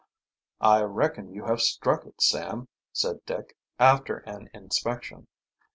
[0.59, 5.27] "I reckon you have struck it, Sam," said Dick, after an inspection.